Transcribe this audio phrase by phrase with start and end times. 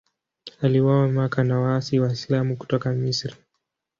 [0.61, 3.35] Aliuawa Makka na waasi Waislamu kutoka Misri.